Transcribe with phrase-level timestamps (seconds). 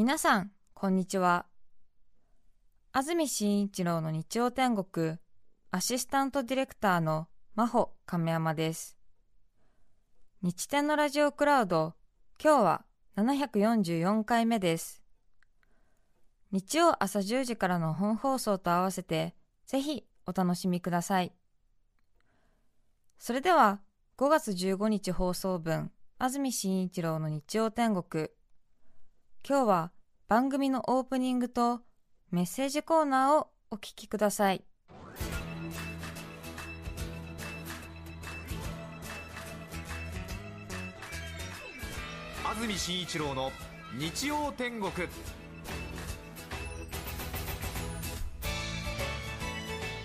[0.00, 1.44] 皆さん、こんにちは。
[2.90, 5.18] 安住紳一郎の日曜天国、
[5.72, 8.96] アシスタントディレクターの真帆亀山です。
[10.40, 11.92] 日天のラジオクラウド、
[12.42, 12.84] 今日は
[13.18, 15.02] 744回目です。
[16.50, 19.34] 日曜朝10時からの本放送と合わせて、
[19.66, 21.34] ぜひお楽しみください。
[23.18, 23.82] それでは、
[24.16, 28.30] 5月15日放送分、安住紳一郎の日曜天国。
[29.48, 29.92] 今日は
[30.28, 31.80] 番組のオープニングと
[32.30, 34.62] メッセージコーナーをお聞きください。
[42.44, 43.50] 安住紳一郎の
[43.98, 44.90] 日曜天国。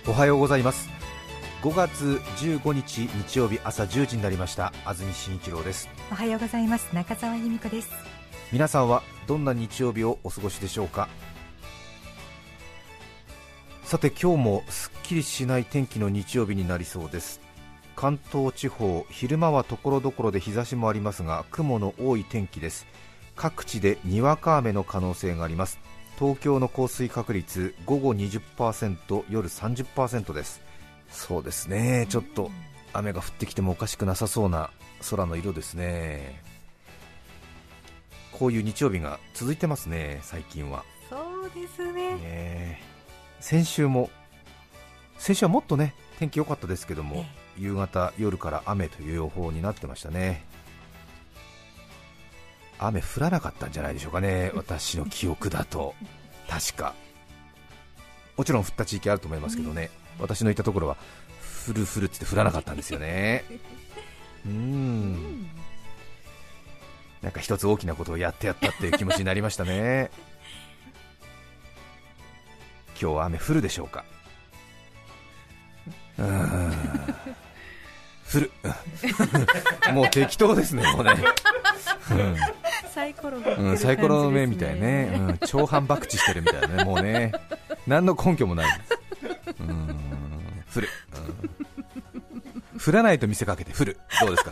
[0.07, 0.90] おはようございます。
[1.62, 4.71] 5月15日日曜日朝10時になりました。
[4.85, 5.90] 安住紳一郎です。
[6.12, 6.93] おはようございます。
[6.93, 8.14] 中澤由美子です
[8.55, 11.09] 皆さんはどんな日曜日をお過ごしでしょうか？
[13.84, 17.41] さて今日もすっきりしない天気の日曜日になりそうです。
[17.97, 22.87] 関東地方昼間はところどころで日差しもありますが雲の多い天気です。
[23.35, 25.77] 各地でにわか雨の可能性があります。
[26.17, 30.62] 東京の降水確率午後20%夜30%です。
[31.09, 32.05] そうですね。
[32.07, 32.49] ちょっと
[32.93, 34.71] 雨が降ってきてもおかしくなさそうな
[35.09, 36.54] 空の色ですね。
[38.37, 40.83] こういう日曜日が続いてますね最近は。
[41.09, 42.15] そうですね。
[42.15, 42.81] ね
[43.39, 44.09] 先週も
[45.17, 47.25] 先週はもっとね天気良かったですけども、
[47.57, 50.43] 夕方、夜から雨という予報になってましたね。
[52.79, 55.95] 雨降らなかったんじゃないでしょうかね、 私の記憶だと、
[56.49, 56.93] 確か、
[58.35, 60.97] もちろん降った地域あると思いますけどね、私のいたところは
[61.67, 63.45] 降る降るって降らなかったんですよね。
[64.45, 65.50] うん
[67.25, 70.12] なんか一つ大きなことをやってやったっていう気持ちになりましたね。
[73.01, 74.06] 今日は雨降るでしょうか？
[76.19, 76.72] う ん
[78.31, 78.52] 降る。
[79.91, 81.16] もう適当ですねもうね、
[82.12, 82.36] うん、
[82.94, 87.31] サイコロ、うん、サイコロの目みたいね、うん、超反博打してるみたいなねもうね。
[87.88, 88.81] 何の根拠もない。
[89.59, 90.00] うん。
[90.75, 90.90] 降る、
[92.74, 94.00] うん、降らないと見せかけて降る。
[94.22, 94.52] どうですか、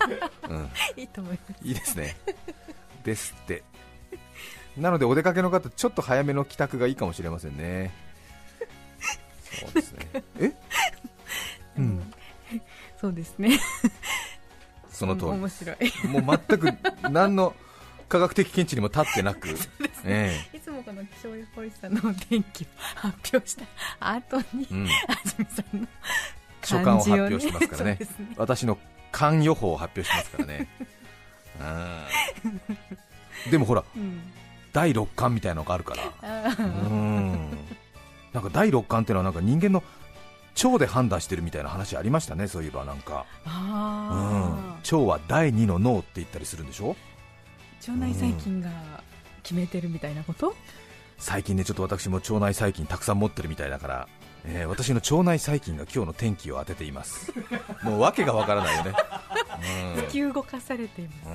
[0.49, 1.67] うん、いいと思います。
[1.67, 2.17] いいですね
[3.03, 3.63] ですって。
[4.77, 7.93] なのでお出かけの方ちょっと早めの帰宅がいいかもしれませんね。
[9.43, 10.23] そうですね。
[10.39, 10.53] え？
[11.77, 12.13] うん、
[12.99, 13.59] そうですね。
[14.91, 15.31] その通り。
[15.31, 16.07] 面白い。
[16.07, 16.73] もう全く
[17.09, 17.53] 何の
[18.09, 19.55] 科学的見地にも立ってなく、ね。
[20.05, 23.65] ええ、いつもこの気象予報士さんの天気を発表した
[23.99, 25.87] 後に、うん、安住さんの
[26.63, 27.97] 書簡を発表してますからね。
[27.99, 28.77] ね、私の
[29.11, 30.67] 勘予報を発表してますからね
[33.51, 34.21] でもほら、うん、
[34.71, 36.55] 第六感みたいなのがあるから。
[36.59, 37.49] うん。
[38.31, 39.83] なんか第六感っていうのはなんか人間の
[40.63, 43.51] 腸で判断してるみたいな話ありましたね、そういえばなんか、うん、
[44.81, 46.95] 腸は第二の脳って言ったりするんでしょ？
[47.87, 48.69] 腸内細菌が
[49.43, 50.53] 決めてるみたいなこと、うん、
[51.17, 54.07] 最近ねちょっと私も腸内細菌たくさん持ってるみたいだから、
[54.45, 57.31] えー、私の腸内細菌が今日の天気を当てています。
[57.83, 58.93] もう訳がわからないよね、
[59.95, 61.29] うん、突き動かされています、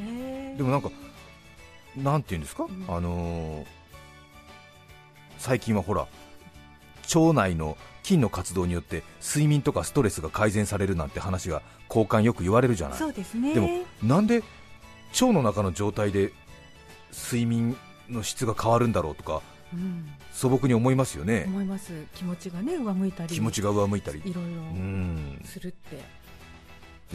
[0.00, 0.90] うん、でもなんか
[1.96, 3.66] なんていうんですか、うん、あのー、
[5.38, 6.06] 最近はほら
[7.14, 12.98] 腸内の菌の活動によって睡眠とかストレスが改善されるなんて話が交換よく言われるじゃない。
[12.98, 13.54] そうですね。
[13.54, 13.68] でも
[14.02, 14.42] なんで
[15.12, 16.32] 腸の中の状態で
[17.12, 17.76] 睡眠
[18.08, 19.40] の質が変わるんだろうとか、うん、
[20.32, 21.44] 素朴に思いますよね。
[21.46, 21.92] 思います。
[22.14, 24.18] 気持ちがね上向いたり気持ちが上向いたり。
[24.24, 26.02] いろいろするって、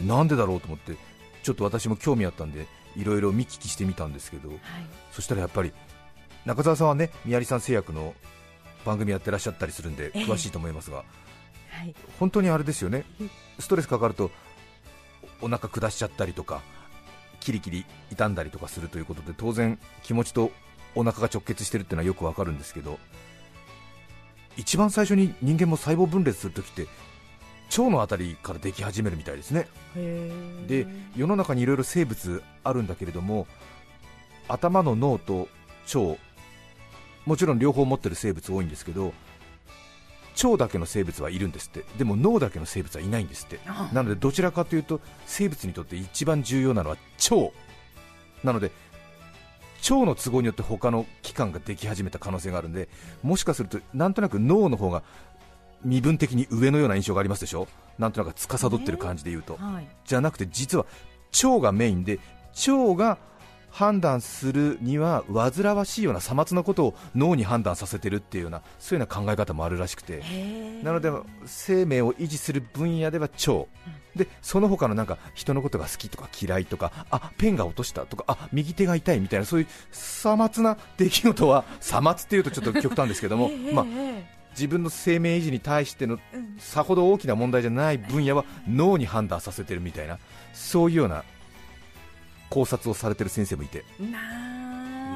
[0.00, 0.96] うん、なんでだろうと思って
[1.42, 2.66] ちょっと私も興味あったんで
[2.96, 4.58] いろいろ見聞きしてみたんですけど、はい、
[5.12, 5.72] そしたらやっぱり
[6.44, 8.14] 中澤さんはね宮里さん製薬の
[8.84, 11.02] 番組やってらっしゃったりするんで詳しいと思いますが、は
[11.84, 13.04] い、本当にあれですよね、
[13.58, 14.30] ストレスかかると
[15.40, 16.60] お腹下しちゃったりとか、
[17.40, 20.50] キリキリ傷んだりとかするということで当然、気持ちと
[20.94, 22.98] お腹が直結してるっていうのはよくわかるんですけど、
[24.56, 26.86] 一番最初に人間も細胞分裂するときって
[27.76, 29.66] 腸のあたりからでき始めるみたいですね。
[30.68, 30.86] で
[31.16, 33.46] 世の中にいろいろ生物あるんだけれども
[34.48, 35.48] 頭の脳と
[35.94, 36.20] 腸
[37.26, 39.12] もちろん両方持ってる生物多いんですけど
[40.42, 41.84] 腸だけの生物はいるんですって。
[41.96, 43.58] でも脳だけの生物はいないんですって。
[43.92, 46.96] なのでどちらかというと生物にとって一番重要なのは
[47.30, 47.52] 腸。
[48.44, 48.70] なので
[49.90, 52.88] 腸の都合によって他の器官ができ始めた可能性があるんで
[53.22, 55.02] もしかするとなんとなく脳の方が
[55.84, 57.68] 身分的に上のような印象がありますでしょ？
[57.98, 60.86] なんとなく司ってる感じで言うと、はい、じゃなくて実は
[61.44, 62.18] 腸がメインで
[62.66, 63.18] 腸が
[63.70, 70.22] 判断するには煩わしいようなさまつなことを脳に判断させてるっていうようなそういうような考え方もあるらしくて。
[70.82, 71.10] なので
[71.44, 73.66] 生命を維持する分野では腸、
[74.16, 83.86] でその他のなんか人のことが好きとか嫌いとかあペンが落としたとかあ右手が痛いみたいなそういうさまつな出来事はさまつっていうとちょっと極端ですけども、 まあ、
[84.50, 86.18] 自分の生命維持に対しての
[86.58, 90.18] さほど大きな問題じゃない分野は脳に判断させてるみたいな
[90.52, 91.24] そういうような
[92.50, 93.84] 考察をされてる先生もいて。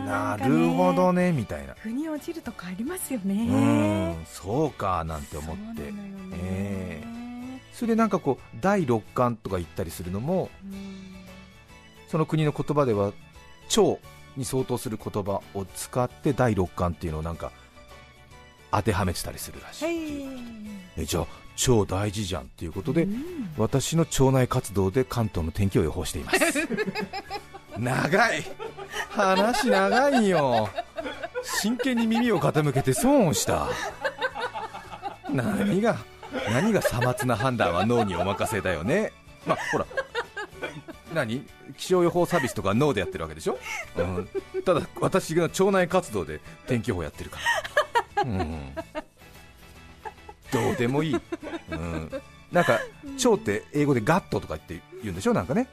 [0.07, 1.75] なるほどねみたいな。
[1.75, 3.35] 腑に落ちるとかありますよね。
[3.35, 5.93] うんそうかなんて思って、
[6.33, 7.18] えー、
[7.79, 10.51] それでなんかこう第六感とか言ったりするのも
[12.09, 13.13] その国の言葉では
[13.77, 14.01] 腸
[14.37, 17.53] に相当する言葉を使って第六感っていうのをなんか
[18.73, 20.27] 当てはめてたりするらしい
[20.97, 23.25] えじゃあ超大事じゃんっていうことで、うん、
[23.57, 26.39] 私の腸内活動で関東の天気を予報しています。
[27.79, 28.45] 長い。
[29.11, 30.69] 話長いよ。
[31.43, 33.69] 真剣に耳を傾けて損をした。
[35.31, 35.97] 何が？
[36.53, 39.13] 何がさまつな判断は脳にお任せだよね。
[39.47, 39.87] まあほら。
[41.15, 41.47] 何？
[41.77, 43.59] 気象予報サービスとか脳でやってるわけでしょ、
[43.97, 44.29] うん、
[44.65, 47.39] ただ私が腸内活動で天気予報やってるか
[48.17, 48.75] ら、うん。
[50.51, 51.17] どうでもいい、
[51.71, 52.11] うん、
[52.53, 52.81] なんか
[53.25, 55.33] 腸って英語でガットとかって言うんでしょ？
[55.33, 55.69] なんかね。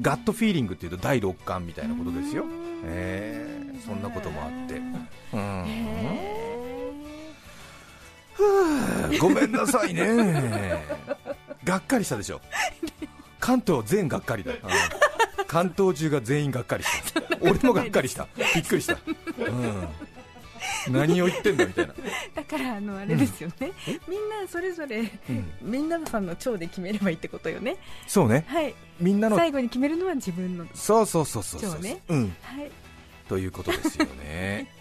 [0.00, 2.44] ガットフィーリングっていうと第六感みたいなことですよ、
[2.84, 4.74] えー、そんなこともあって、
[5.32, 5.64] うん、
[9.20, 10.82] ごめんなさいね。
[11.64, 12.40] がっかりしたでしょ。
[13.40, 14.58] 関東全がっかりだ、うん、
[15.46, 17.22] 関東中が全員がっかりした。
[17.42, 18.26] 俺もがっかりした。
[18.54, 18.96] びっくりした、
[19.38, 19.88] うん。
[20.92, 21.94] 何を言ってんだみたいな。
[22.34, 27.76] だからあのあれですよね、うん、みんなそれぞれ、うん、みんなさんの長で決めればいいってことよね。
[28.06, 28.44] そうね。
[28.48, 28.74] はい。
[28.98, 31.80] みんなの最後に決めるのは自分のそうそうそうそうそう。
[31.80, 32.00] ね。
[32.08, 32.36] うん。
[32.42, 32.70] はい。
[33.28, 34.73] ということですよね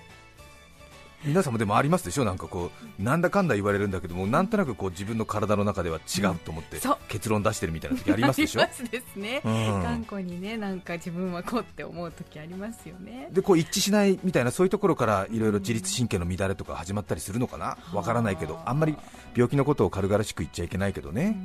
[1.25, 6.77] 皆さんもでもありますでしょ、なんかこうなんだかんだ言われるんだけども、なんとなくこう自分の体の中では違うと思って、
[7.07, 13.29] 結論出してるみたいな時ありますでしょ、ありますですね、うん、頑固にね、なんか自分はこうって思う時ありますよね。
[13.31, 18.97] でこう一致しないみたいな、そういうところからいろいろ自律神経の乱れとか始まったりするのかな、わからないけど、あんまり
[19.35, 21.37] 病気のことを軽々しく言っちゃいけないけどね、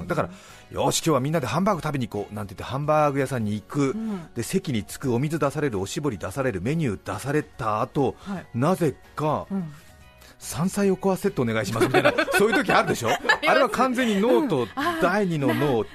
[0.00, 0.30] うん、だから、
[0.70, 9.17] よし、今日はみんなでハンバーグ食べに行こうなんて言って、ハンバーグ屋さんに行く、うん、で席に着く、お水出される、おしぼり出される、メニュー出された後、はい、なぜか、
[9.50, 9.72] うん。
[10.40, 13.08] 山菜おこわセットお願いしますみたいな そういう時あるでしょ？
[13.08, 14.68] あれは完全に脳と
[15.02, 15.86] 第二の脳、腸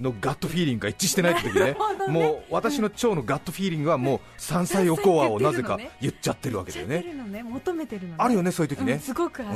[0.00, 1.76] のガットフィーリングが一致してないって時 ね。
[2.08, 7.04] もう私の腸のガットフィーリングはもう山菜おこわをなぜか言っちゃってるわけだよね。
[7.48, 9.50] 求めてるのあるよねそういう時ね、すごくある、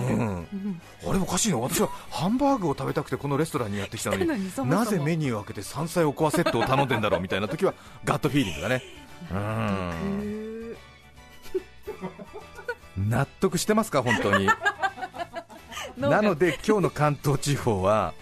[1.09, 1.61] あれおかしいの？
[1.61, 4.25] 私はハンバーグを食べたくてこのレストランにやってきたのに。
[4.71, 7.75] なぜメニューを開けて山菜おこわセットを頼んでんだろうみたいな時は
[8.05, 8.83] ガットフィーリングだね。
[9.33, 10.52] うん
[13.09, 14.49] 納得してますか本当に。
[15.97, 18.15] なので今日の関東地方は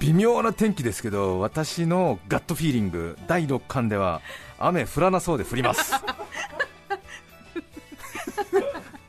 [0.00, 4.22] 微妙な天気ですけど私のガットフィーリング第6巻では
[4.58, 5.94] 雨降らなそうで降ります。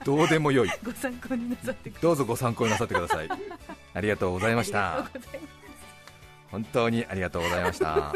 [0.03, 0.69] どうでもよい。
[0.83, 3.29] ご参考になさってどうぞご参考になさってください。
[3.93, 5.09] ありがとうございました。
[6.49, 8.13] 本当にありがとうございました。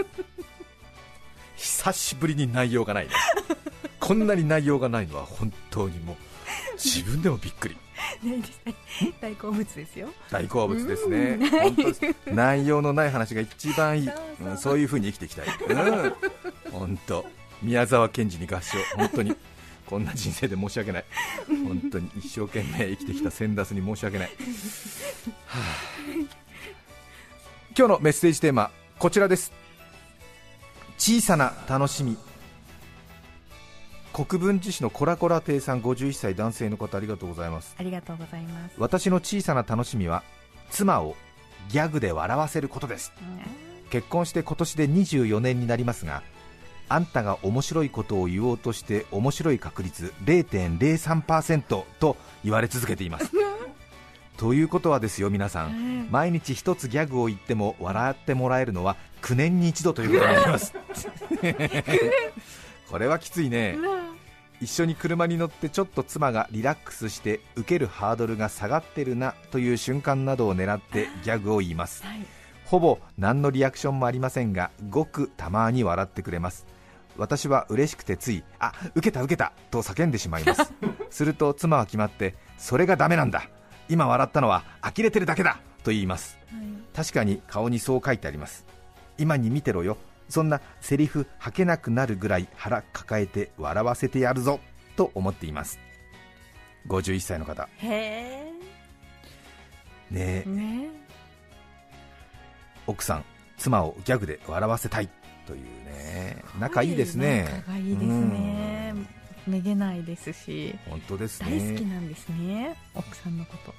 [1.56, 3.14] 久しぶりに内容がないね。
[4.00, 6.16] こんなに内容がないのは本当にもう
[6.78, 7.78] 自分でもびっくり。
[9.22, 10.10] 大好物ですよ。
[10.30, 11.40] 大好物ですね。
[12.28, 14.08] 内容のない話が一番いい。
[14.08, 15.46] そううん、そういうふうに生きていきたい、
[16.72, 17.26] 本当。
[17.62, 18.78] 宮沢賢治に合唱。
[18.96, 19.36] 本当に。
[19.86, 21.06] こんな人生で申し訳ない。
[21.48, 22.10] 本当に。
[22.18, 25.60] 一生懸命生きてきたセンダスに申し訳ない、はあ、
[27.78, 29.52] 今日のメッセージテーマこちらです。
[30.98, 32.18] 小さな楽しみ
[34.16, 37.76] 国分寺市のコラコラ亭さん51歳男性の方ありがとうございます。
[37.78, 38.76] ありがとうございます。
[38.78, 40.24] 私の小さな楽しみは
[40.70, 41.18] 妻を
[41.68, 43.12] ギャグで笑わせることです、
[43.90, 46.24] 結婚して今年で24年になりますが
[46.88, 53.32] あんたが面白いことを言おうとして面白い確率0.03%と言われ続けています。
[54.38, 60.74] ということはですよ皆さん、毎日一つギャグを言っても笑ってもらえるのは9年に一度ということになります。
[62.90, 63.78] これはきついね
[64.62, 72.26] 一緒に車に乗ってちょっと妻がリラックスして受けるハードルが下がってるなという瞬間などを狙ってギャグを言います、はい、
[72.66, 76.66] ほぼ何のリアクションもありませんがごくたまに笑ってくれます。
[77.18, 80.74] 私は嬉しくてついあ受けた受けたと叫んでしまいます。
[81.10, 83.50] すると妻は決まってそれがダメなんだ。
[83.88, 86.62] 今笑ったのは呆れてるだけだと言います、はい、
[86.96, 88.66] 確かに顔にそう書いてあります
[89.18, 89.98] 今に見てろよ
[90.30, 94.60] そんなセリフ吐けなくなるぐらい腹抱えて笑わせてやるぞ
[94.96, 95.80] と思っています。
[96.88, 97.68] 51歳の方。
[97.78, 98.52] へ
[100.12, 100.50] ねえ。
[100.50, 100.90] ね
[102.88, 103.26] 奥さん
[103.58, 105.10] 妻をギャグで笑わせたい。
[105.46, 106.44] というね。
[106.60, 107.48] 仲いいですね。
[107.68, 108.94] 仲がいいですね。
[109.48, 110.76] めげないですし。
[110.90, 112.76] 本当です大好きねなんですね。
[112.96, 113.74] 奥さんのこと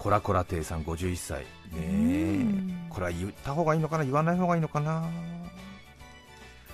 [0.00, 2.86] コラコラ亭さん51歳ねうん。
[2.88, 5.04] これは言った方がいいのかな言わない方がいいのかな。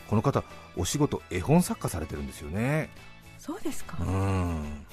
[0.08, 0.44] この方
[0.76, 2.88] お仕事絵本作家されてるんですよね。
[3.40, 3.96] そうですか。
[4.00, 4.86] うん。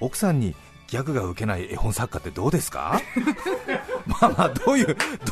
[0.00, 0.54] 奥さんに
[0.88, 3.00] ギャグが受けない絵本作家ってどうですか？
[4.04, 4.86] まあまあどういう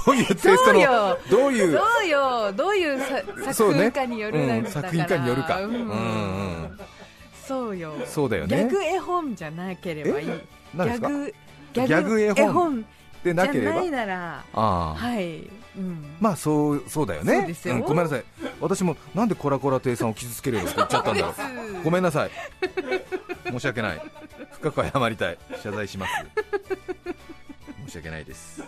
[0.06, 2.52] どういうテイストのどういうそうよ。
[2.52, 3.20] どういうさ
[3.52, 5.60] 作品かによるなんだから、うん作品かによるか。
[5.60, 5.74] うん。
[5.74, 5.94] うんう
[6.66, 6.80] ん
[7.46, 7.94] そうよ。
[8.06, 8.56] そうだよね。
[8.58, 10.26] ギャグ絵本じゃなければいい。
[10.26, 11.34] ギャグ
[11.72, 12.84] ギャグ絵本
[13.24, 14.94] でなければないならああ。
[14.94, 15.40] はい、
[15.76, 17.54] うん、まあそうそうだよね。
[17.54, 18.24] そうんごめんなさい。
[18.60, 21.28] 私もなんでコラコラ亭さんを傷つけるようなこと言っちゃったんだろ
[21.80, 21.82] う。
[21.84, 22.30] ごめんなさい。
[23.50, 24.02] 申し訳ない。
[24.52, 25.38] 深く謝りたい。
[25.62, 26.12] 謝罪します。
[27.86, 28.62] 申し訳ないです。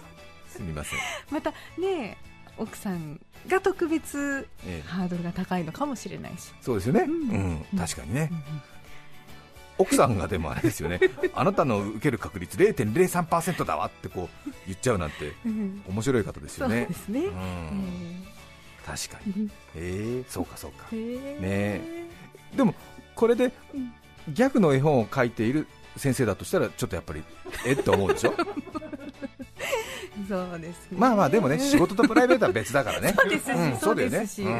[0.49, 0.99] すみません、
[1.31, 2.19] またね
[2.59, 3.19] 奥さん
[3.49, 4.89] が特別ええ。
[4.89, 7.65] ハードルが高いのかもしれないし、そうですよね、うん。
[7.73, 8.29] うん、確かにね。
[8.31, 8.63] うんうん
[9.83, 11.01] 奥さんがでもあれですよね。
[11.35, 15.83] あなたの受ける確率0.03%だわってこう言っちゃうなんてうん。
[15.89, 18.25] 面白い方ですそうよねですね、うん。
[18.25, 19.51] え確かに。
[19.77, 20.25] ええ。
[20.29, 20.87] そうかそうか。
[20.93, 21.39] え。
[21.41, 22.09] ね
[22.57, 22.75] でも
[23.15, 23.93] これでうん。
[24.29, 27.23] ギャグの絵本を書いている先生だとしたらちょっとやっぱり
[27.67, 28.35] えって思うでしょ？
[30.29, 30.99] そうですね。
[30.99, 33.15] まあまあでもね仕事とプライベートは別だからね。
[33.17, 33.79] そうですし、うん。
[33.79, 34.19] そうだよね。
[34.39, 34.45] うん。
[34.47, 34.51] う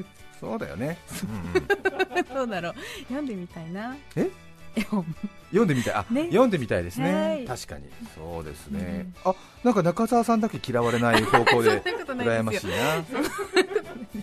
[0.00, 0.04] ん。
[0.40, 2.24] そうだよね、うんうん。
[2.34, 2.74] どうだろう。
[3.04, 3.96] 読んでみたいな。
[4.16, 4.28] え？
[4.76, 5.04] 絵 本
[5.50, 5.94] 読んでみたい。
[5.94, 6.24] あ、ね。
[6.26, 7.10] 読んでみたいですはい。
[7.40, 7.84] ね確かに。
[8.14, 13.04] そうですね、あなんか中澤さんだけ嫌われない方向で 羨ましいな。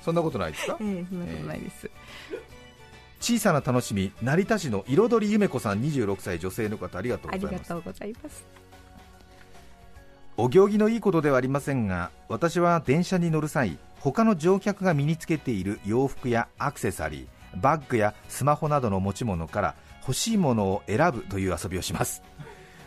[0.03, 0.77] そんなことないですか？
[0.81, 1.89] ええそんなことないです、
[3.21, 7.63] 小さな楽しみ成田市の彩りゆめ子さん26歳女性の方ありがとうあございます。
[7.63, 8.45] りがとうございます。
[10.35, 22.21] お行儀のいいことではありませんが私は電車に乗る際他の乗客が身につけている洋服やアクセサリーバッグやスマホなどの持ち物から欲しいものを選ぶという遊びをします。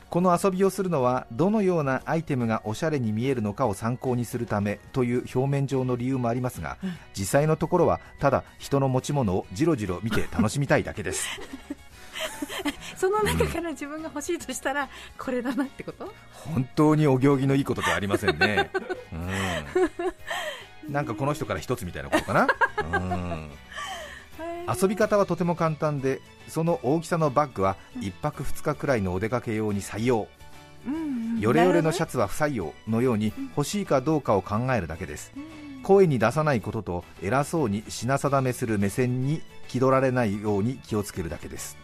[0.08, 6.96] この遊びをするのはどのようなアイテムがおしゃれに見えるのかを参考にするためという表面上の理由もありますがうん。
[7.12, 11.26] 実際のところはただ人の持ち物をじろじろ見て楽しみたいだけです。
[12.96, 16.12] その中から自分が欲しいとしたらこれだなってこと？
[16.32, 18.70] 本当にお行儀のいいことではありませんね、
[20.86, 22.46] うん、なんかこの人から一つみたいなことかな、
[22.98, 23.50] うん、
[24.68, 30.28] 遊び方はとても簡単でその大きさのバッグは1泊2日くらいのお出かけ用に採用。
[30.86, 35.32] うんヨレヨレのシャツツは不採用のように欲しいかどうかを考えるだけです。
[35.86, 41.76] 声に出さないことと偉そうに品定めする目線に気取られないように気をつけるだけです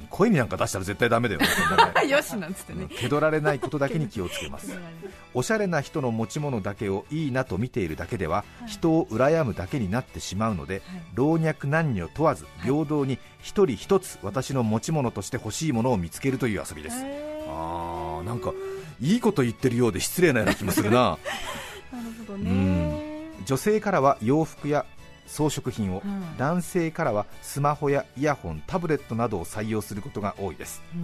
[0.00, 1.46] うん声になんか出したら絶対ダメだよね。
[2.08, 2.82] よしなんつってね。
[2.82, 2.88] うん。
[2.88, 4.72] 気取られないことだけに気をつけます。
[5.34, 8.68] おしゃれな人の持ち物だけをいいなと見ているだけでは、はい。
[8.68, 11.02] 人を羨むだけになってしまうので、はい。
[11.14, 17.50] 老若男女問わず平等に一人一つ私の持ち物として欲しいものを見つけるという遊びです、へー。
[17.50, 18.52] あーなんか
[19.00, 21.18] いいこと言ってるようで失礼なような気もするな。
[21.92, 23.18] なるほどね。
[23.44, 24.84] 女性からは洋服や
[25.28, 26.36] 装飾品を、うん。
[26.36, 30.82] 男性からはスマホやイヤホンタブレットなどを採用することが多いです。
[30.94, 31.02] うん。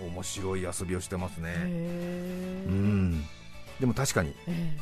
[0.00, 1.54] ーん面白い遊びをしてますね。
[1.64, 3.24] うん。
[3.78, 4.76] でも確かにえ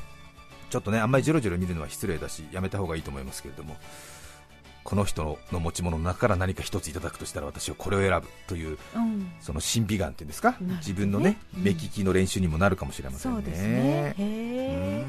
[0.70, 3.76] ちょっとねあんまりジョロジョロ見るのは失礼だしやめた方がいいと思いますけれども
[4.84, 9.30] この人の持ち物の中から何か一ついただくとしたら私はこれを選ぶというえうん。
[9.40, 10.76] その審美眼っていうんですか、ね。
[10.78, 11.62] 自分のねうん。
[11.62, 13.42] 目利きの練習にもなるかもしれませんね。
[13.42, 15.06] そうですね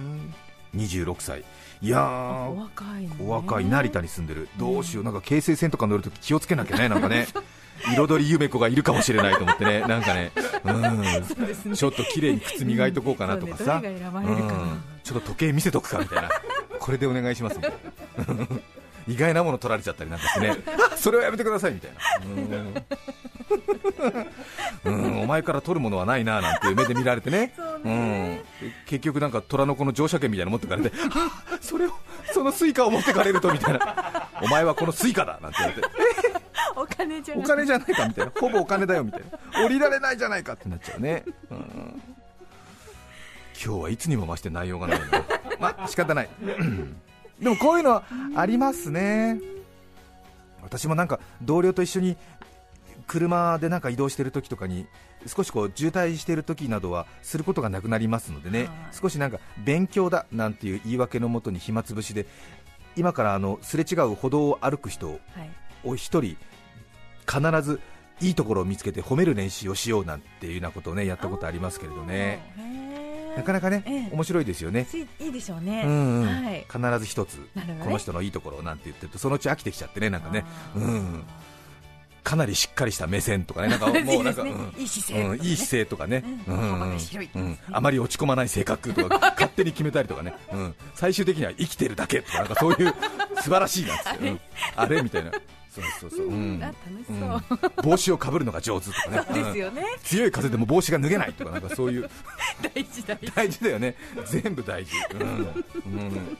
[0.76, 1.44] 26歳。
[1.82, 3.10] いやおー若いね。
[3.22, 4.50] お若い成田に住んでる。
[4.58, 5.04] どうしよう。
[5.04, 7.28] なんか京成線とか乗るとき気をつけなきゃねなんかね。
[7.96, 9.82] 彩りゆめ子がいるかもしれないと思ってね。
[9.82, 10.32] なんかね。
[10.66, 11.02] うん。
[11.02, 11.24] ね。
[11.74, 14.84] ちょっと綺麗に靴磨いとこうかなとかさ、かなうん。
[15.04, 16.30] ちょっと時計見せとくかみたいな。
[16.80, 18.48] これでお願いしますみたいな
[19.08, 20.58] 意外なもの取られちゃったりなんかしてね。
[20.92, 21.98] あそれはやめてくださいみたいな。
[24.86, 24.96] うん。
[24.96, 25.22] うん。
[25.22, 28.00] お前から取るものはないななんていう目で見られてねそううん。
[28.36, 28.44] ね、
[28.86, 31.92] 結局なんか虎の子の乗車券みたいなの持ってかれて あそれを
[32.34, 34.30] その Suicaを持ってかれるとみたいな。
[34.42, 35.90] お前はこの Suicaだなんて言われて。
[36.76, 38.32] お金じゃなお金じゃないかみたいな。
[38.40, 39.22] ほぼお金だよみたい
[39.54, 39.66] な。
[39.66, 42.02] 降りられないじゃないかってなっちゃうね、うん。
[43.62, 45.06] 今日はいつにも増して内容がないの。
[45.60, 46.30] まあ仕方ない。
[47.42, 48.04] でもこういうのは
[48.36, 49.40] ありますね。
[50.62, 52.18] 私もなんか同僚と一緒に
[53.08, 54.88] 車でなんか移動している時とかに
[55.28, 62.26] 少しこう渋滞している時などはすることがなくなりますのでね、少しなんか勉強だなんていう言い訳のもとに暇つぶしで
[62.96, 65.20] 今からあのすれ違う歩道を歩く人
[65.84, 66.38] を一人
[67.28, 67.80] 必ず
[68.22, 72.90] いいところを見つけて褒める練習をしようなんていうようなことをねやったことありますけれどね。
[73.38, 74.88] なかなかね、ええ、面白いですよね。
[75.20, 75.84] いいでしょうね。
[75.86, 80.46] うんうんはい、必ず一つ、ね、この人のいいところなんて言ってると、そのうち飽きてきちゃってね、なんかね。
[80.76, 81.24] うん。
[82.24, 84.46] かなりしっかりした目線とかね、なんかもう なんか、
[84.78, 87.58] いい姿勢、うん、いい姿勢とかね、うん。
[87.72, 92.94] あまり落ち込まない性格とか勝手に決めたりとかね、うん、最終的には生きてるだけとかなんかそういう
[93.38, 94.36] 素晴らしいなって、
[94.76, 95.32] あれみたいな。
[95.70, 96.62] そうそうそう、うん、
[97.84, 99.22] 帽子をかぶるのが上手とかね。
[100.04, 102.10] 強い風でも帽子が脱げないとかなんかそういう。
[103.36, 103.96] 大事だよね。
[104.26, 105.28] 全部大事、うん。
[105.28, 106.38] うん、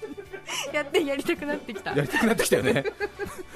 [0.74, 1.96] やってやりたくなってきた。
[1.96, 2.86] やりたくなってきたよね。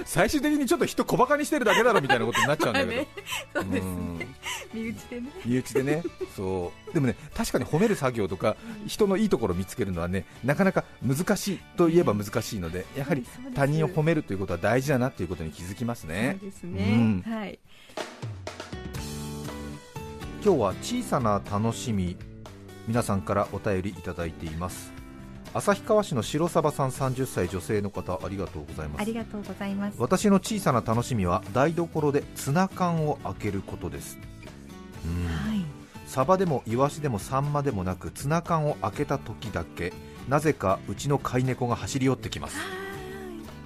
[0.05, 3.07] 最終的にちょっと人小バカにしてるだけだろみたいなことになっちゃうんだけど、 ね、
[3.53, 4.27] そうですね。
[4.73, 5.29] 身内でね。
[5.45, 6.03] 身内でね。
[6.35, 6.93] そう。
[6.93, 16.37] でもね確かに褒める作業とか人のいいところを見つけるのはねなかなか難しいといえば難しいのでやはり他人を褒めるということは大事だなということに気づきますね。
[16.39, 17.59] そうですね、うん、はい。
[20.43, 22.17] 今日は小さな楽しみ
[22.85, 24.91] 皆さんからお便りいただいています
[25.53, 29.01] 旭川市の白サバさん30歳女性の方ありがとうございます。
[29.01, 29.95] ありがとうございます。
[29.99, 34.17] 私の小さな楽しみは台所でツナ缶を開けることです。
[35.05, 35.63] はい、
[36.07, 39.93] サバでもイワシでもサンマでもなくツナ缶を開けた時だけ
[40.27, 42.57] なぜかうちの飼い猫が走り寄ってきます。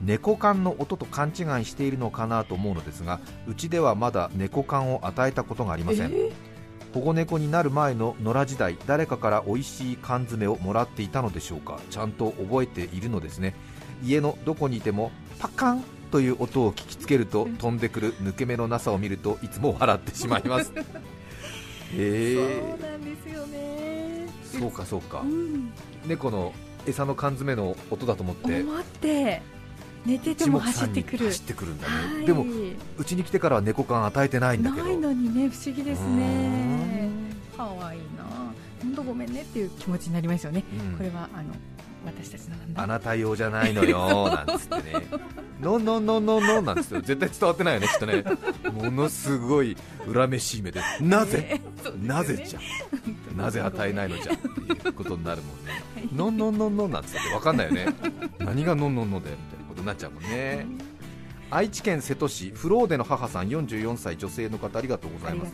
[0.01, 6.47] 猫缶の音と勘違いしているのかなと思うのですがうちではまだ猫缶を与えたことがありません、えー
[6.98, 11.80] 保護猫になる前の野良時代誰かから美味しい缶詰をもらっていたのでしょうか。
[11.92, 13.54] ちゃんと覚えているのですね。
[14.04, 20.74] 家のどこにいてもパカンという音を聞きつけると飛んでくる抜け目のなさを見るといつも笑ってしまいます。
[21.94, 24.27] えー、そうなんですよね。
[24.60, 25.72] そうかそうか、うん、
[26.08, 26.51] 猫の
[26.88, 28.62] 餌の缶詰の音だと思って。
[28.62, 29.44] 思って
[30.08, 31.26] 寝てても走ってくる。
[31.26, 32.46] 走ってくるんだね、はい、でも
[32.98, 34.86] うちに来てからは猫缶与えてないんだけど。
[34.86, 37.10] ないのにね不思議ですね。
[37.55, 38.53] 可愛いな。
[38.81, 41.51] 本当ごめんねっていう気持ちになりますよね、うん、これはあの
[42.05, 45.08] 私たちのあなた用じゃないのよ なんつってね。
[45.60, 47.16] のんのんのんのんのんなんつって。
[47.16, 48.24] 絶対伝わってないよねきっとね。
[48.72, 49.75] ものすごい
[50.14, 50.79] 恨めしい目で。
[51.01, 51.62] なぜ、ね、
[52.03, 52.60] なぜじゃ？
[53.36, 54.34] なぜ与えないのじゃ？
[54.34, 55.84] っていうことになるもんね、
[56.16, 57.20] のんのんのんのんなんつって。
[57.31, 57.88] 分かんないよね。
[58.40, 60.66] 何がのんのんのだよみたいなことになっちゃうもんね、
[61.51, 65.53] 愛知県瀬戸市フローデの母さん44歳女性の方ありがとうございます。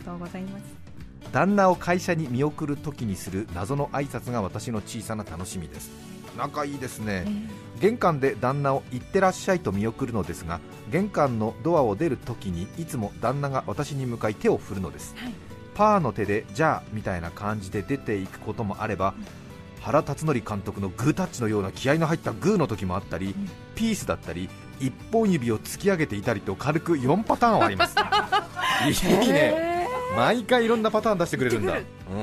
[1.32, 5.90] 旦那を会社に見送るときにする謎の挨拶が私の小さな楽しみです。
[6.36, 10.60] 仲いいですね、えー、玄関で旦那を行ってらっしゃいと見送るのですが
[10.90, 15.34] 玄関のドアを出るときにいつも旦那が私に向かい手を振るのです、はい、
[15.74, 19.43] パーの手でじゃあみたいな感じで出ていくこともあれば、うん
[19.84, 24.48] 原辰徳監督のグータッチのような気合の入ったグーの時もあったり、うん、ピースだったり
[24.80, 27.94] 一本指を突き上げていたりと軽く4パターンはあります。
[28.88, 29.86] いいね。
[30.16, 32.18] 毎回いろんなパターン出してくれるんだ、うん、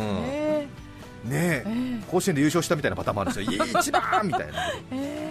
[1.29, 1.99] ねえ。
[2.09, 3.65] 甲子園で優勝したみたいなパターンもあるんですよ。
[3.79, 4.53] 一番みたいな。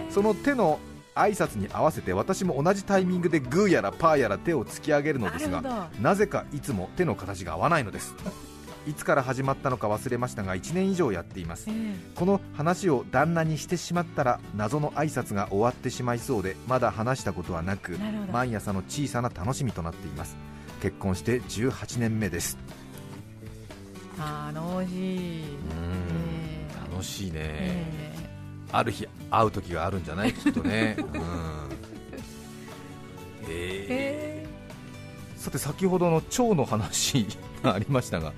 [0.09, 0.79] その手の
[1.15, 8.15] 挨拶に合わせて私も同じタイミングでグーやらパーやら手を突き上げるのですがなぜかいつも手の形が合わないのです
[8.87, 17.97] いつから始まったのか忘れましたが1年以上やっています、えー、この話を旦那にしてしまったら謎の挨拶が終わってしまいそうでまだ話したことはなく
[18.31, 20.35] 毎朝の小さな楽しみとなっています。
[20.81, 22.57] 結婚して18年目です。
[24.17, 25.43] 楽しい、
[25.79, 30.33] えー、楽しいね、えー、ある日会う時があるんじゃない？
[30.33, 31.21] きっとね、 うん。
[33.47, 37.27] えー、さて先ほどの蝶の話
[37.63, 38.33] がありましたが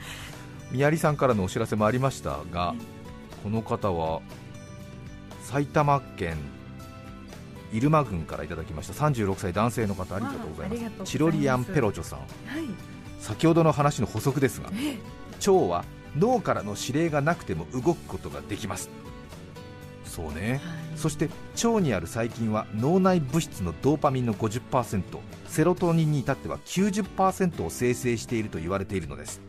[0.74, 2.74] 宮里さんからのお知らせもありましたが、
[3.44, 4.22] この方は
[5.44, 6.36] 埼玉県
[7.72, 8.94] 入間郡からいただきました。
[8.94, 11.12] 36歳男性の方ありがとうございます。
[11.12, 12.28] チロリアンペロチョさん、はい、
[13.20, 14.70] 先ほどの話の補足ですが
[15.38, 15.86] 腸は
[16.18, 18.90] 脳からの指令がなくても動くことができます。
[20.06, 21.30] そうね、はい、そして
[21.64, 25.04] 腸にある細菌は脳内物質のドーパミンの50%
[25.48, 29.42] セロトニンに至っては90%を生成していると言われているのです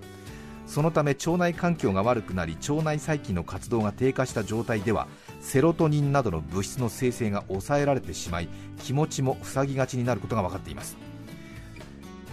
[0.66, 5.06] そのため腸内環境が悪くなり腸内細菌の活動が低下した状態では
[5.40, 8.48] セロトニンなどの物質の生成が抑えられてしまい
[8.82, 10.96] 気持ちも塞ぎがちになることが分かっています。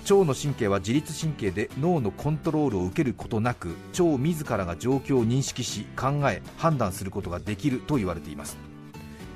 [0.03, 8.57] 腸の神経は自律神経で脳のコントロールを受けることなく腸自らが状況を認識し考え判断することができると言われています。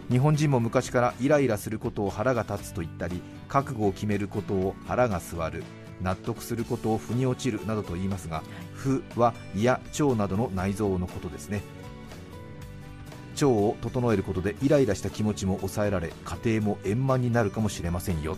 [0.10, 5.64] 日本人も昔からイライラすることを腹が立つと言ったり覚悟を決めることを腹が据わる。
[6.02, 11.62] 納得することを腑に落ちるなどと言いますが腑は胃や腸などの内臓のことですね。
[13.36, 18.38] 腸を整えることでイライラした気持ちも抑えられ家庭も円満になるかもしれませんよ。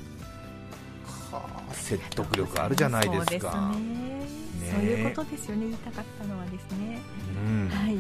[1.32, 3.72] はあ説得力あるじゃないですか。
[4.72, 5.66] そういうことですよね。
[5.66, 7.00] 言いたかったのはですね、
[7.46, 7.98] うん、はい。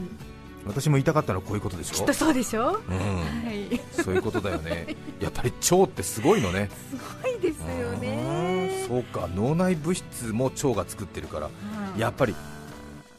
[0.65, 1.93] 私も言いたかったのはこういうことでしょ？
[1.93, 4.97] きっとそうでしょ、うん、はい、そういうことだよね。
[5.21, 6.69] やっぱり腸ってすごいのね。
[6.89, 8.46] すごいですよね
[8.87, 11.49] そうか脳内物質も腸が作ってるから、
[11.93, 12.35] うん、やっぱり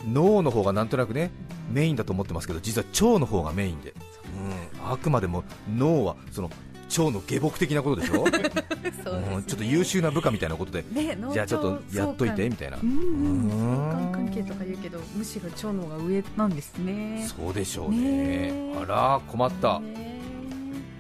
[0.06, 1.30] 脳の方がなんとなくね
[1.70, 3.92] メインだと思ってますけど実は腸の方がメインで、
[4.80, 5.44] うん、あくまでも
[5.76, 6.50] 脳はその
[6.88, 8.24] 腸の下僕的なことでしょ？
[8.30, 8.50] ね、
[9.34, 12.78] うん、ちょっと優秀な部下みたいなことで、ね、じゃあちょっとやっといてみたいな。
[12.78, 17.28] 相関関係とか言うけどむしろ腸の方が上なんですね。
[17.28, 19.82] そうでしょうね、ね、あら困った、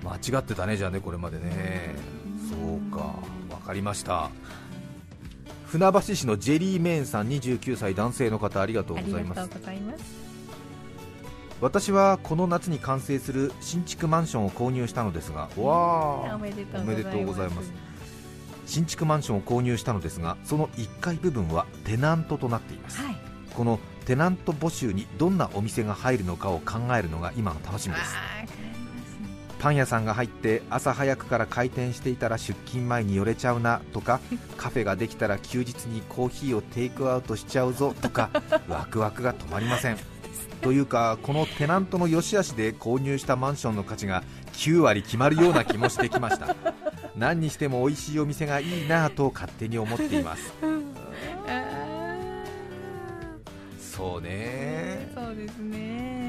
[0.04, 1.94] 間違ってたねじゃあねこれまでね。
[2.50, 3.14] そうか。
[3.48, 4.30] 分かりました
[5.68, 9.50] 船橋市のジェリーメーンさん29歳男性の方ありがとうございます。
[11.60, 16.34] 私はこの夏に完成する新築マンションを購入したのですがわあ。
[16.36, 17.72] おめでとうございます。
[18.64, 23.16] 新築マンションを購入したのですがその1階部分はテナントとなっています、はい、
[23.54, 28.14] このテナント募集にどんなお店が入るのかを考えるのが今の楽しみです
[29.58, 34.20] パン屋さんが入って朝早くから開店していたら出勤前に寄れちゃうなとか
[34.56, 38.30] カフェができたら休日にコーヒーをテイクアウトしちゃうぞとか
[38.68, 39.96] ワクワクが止まりません。
[40.60, 46.56] というかこのテナントの良し悪しで購入したマンションの価値が9割決まるような気もしてきました。
[47.16, 50.52] 何にしても美味しいお店がいいなと勝手に思っています。
[53.78, 55.10] そうね。
[55.14, 56.27] そうですね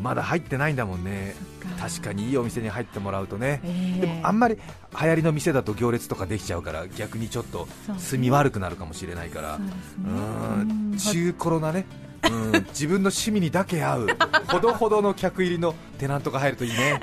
[0.00, 1.34] まだ入ってないんだもんね。
[1.78, 10.96] 確かにいいお店に入ってもらうとね、えー、でもあんまり流行りの店だと行列とかできちゃうから逆にちょっと住み悪くなるかもしれないから、うん。
[10.98, 11.86] 中コロなね、
[12.24, 14.06] うん、 自分の趣味にだけ合う
[14.48, 17.00] ほどほどの客入りのテナントが入るといいね。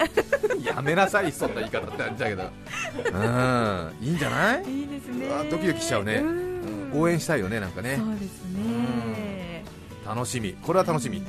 [0.63, 2.43] やめなさいそんな言い方ってあるんだけど。
[2.43, 4.05] うん。
[4.05, 4.63] いいんじゃない？
[4.81, 5.27] いいですね。
[5.49, 7.97] ドキドキしちゃうね、うん、応援したいよねなんかね。
[7.97, 9.63] そうですね。
[10.05, 10.55] 楽しみ。
[10.61, 11.23] これは楽しみ、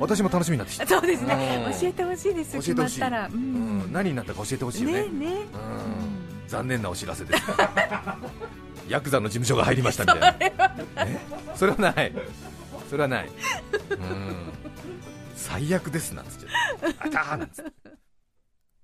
[0.00, 0.86] 私も楽しみになってきた。
[0.86, 1.66] そうですね。
[1.80, 2.52] 教えてほしいです。
[2.52, 7.42] 教えてほしい、うん、何になったか教えてほしいよね、ねね、うん、残念なお知らせです。
[8.88, 10.74] ヤクザの事務所が入りましたみたいな。
[11.04, 11.20] え？
[11.54, 12.12] それはない。
[12.88, 13.28] それはない。
[13.28, 14.52] うん。
[15.36, 16.48] 最悪ですなんつっちゃ
[17.06, 17.72] あたーなんつって。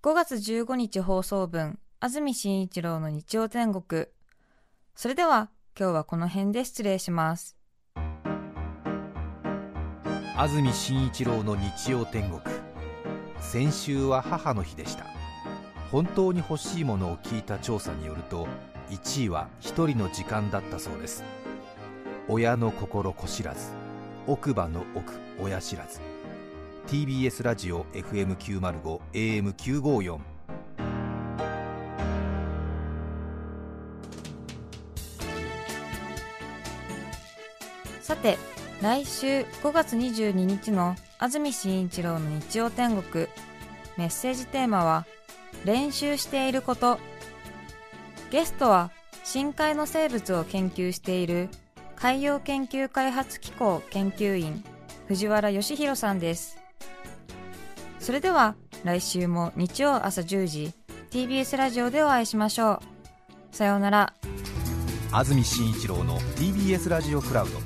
[0.03, 4.07] 5月15日放送分安住紳一郎の日曜天国。
[4.95, 7.56] それでは今日はこの辺で失礼します
[10.39, 12.43] 安住紳一郎の日曜天国。
[13.41, 15.07] 先週は母の日でした。
[15.91, 18.47] 本当に欲しいものを聞いた調査によると
[18.91, 21.25] 1位は1人の時間だったそうです。
[22.29, 23.71] 親の心子知らず
[24.27, 26.01] 奥歯の奥親知らず。
[26.87, 30.19] TBS ラジオ FM905 AM954
[38.03, 38.37] さて
[38.83, 39.27] 来週
[39.63, 43.27] 5月22日の安住紳一郎の日曜天国。
[43.97, 45.07] メッセージテーマは
[45.65, 46.99] 練習していること。
[48.31, 48.91] ゲストは
[49.25, 51.49] 深海の生物を研究している
[51.95, 54.63] 海洋研究開発機構研究員
[55.09, 56.59] 藤原義弘さんです。
[57.99, 60.75] それでは来週も日曜朝10時
[61.11, 62.83] TBS ラジオでお会いしましょ
[63.53, 63.57] う。
[63.57, 64.13] さようなら。
[65.13, 67.66] 安住紳一郎の TBS ラジオクラウド。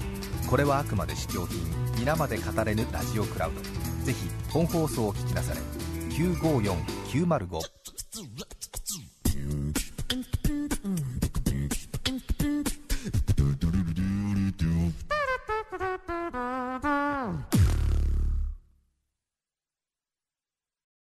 [0.51, 1.61] これはあくまで試供品。
[1.97, 3.61] 皆まで語れぬラジオクラウド。
[4.05, 5.61] ぜひ本放送を聞きなされ。
[6.11, 7.61] 954905